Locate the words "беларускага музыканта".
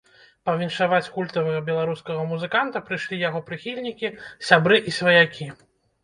1.67-2.81